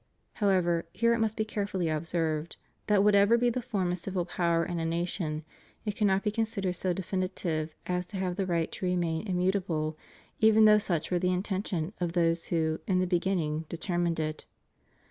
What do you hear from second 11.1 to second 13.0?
were the intention of those who, in